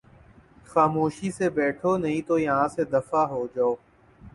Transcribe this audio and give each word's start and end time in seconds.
خاموشی 0.69 1.29
سے 1.31 1.49
بیٹھو 1.57 1.95
نہیں 1.97 2.21
تو 2.27 2.37
یہاں 2.39 2.67
سے 2.67 2.83
دفعہ 2.93 3.23
ہو 3.27 3.45
جاؤ 3.55 3.73